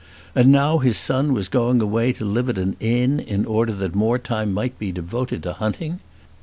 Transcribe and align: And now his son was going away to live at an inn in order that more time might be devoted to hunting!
And 0.33 0.47
now 0.51 0.79
his 0.79 0.97
son 0.97 1.31
was 1.31 1.47
going 1.47 1.79
away 1.79 2.11
to 2.13 2.25
live 2.25 2.49
at 2.49 2.57
an 2.57 2.75
inn 2.79 3.19
in 3.19 3.45
order 3.45 3.71
that 3.73 3.93
more 3.93 4.17
time 4.17 4.51
might 4.51 4.79
be 4.79 4.91
devoted 4.91 5.43
to 5.43 5.53
hunting! 5.53 5.99